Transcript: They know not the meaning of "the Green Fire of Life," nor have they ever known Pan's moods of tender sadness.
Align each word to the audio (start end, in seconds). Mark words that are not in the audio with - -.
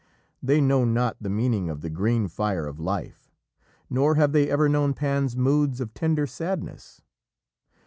They 0.41 0.61
know 0.61 0.83
not 0.83 1.17
the 1.21 1.29
meaning 1.29 1.69
of 1.69 1.81
"the 1.81 1.89
Green 1.91 2.27
Fire 2.27 2.65
of 2.65 2.79
Life," 2.79 3.29
nor 3.87 4.15
have 4.15 4.31
they 4.31 4.49
ever 4.49 4.67
known 4.67 4.95
Pan's 4.95 5.37
moods 5.37 5.79
of 5.79 5.93
tender 5.93 6.25
sadness. 6.25 7.03